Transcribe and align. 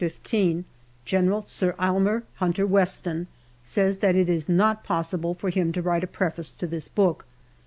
15 0.01 0.65
General 1.05 1.43
Sir 1.43 1.75
Aylmer 1.79 2.23
Hunter 2.37 2.65
Weston 2.65 3.27
says 3.63 3.99
that 3.99 4.15
it 4.15 4.29
is 4.29 4.49
not 4.49 4.83
possible 4.83 5.35
for 5.35 5.51
him 5.51 5.71
to 5.73 5.81
write 5.83 6.03
a 6.03 6.07
Preface 6.07 6.49
to 6.49 6.65
this 6.65 6.87
book. 6.87 7.25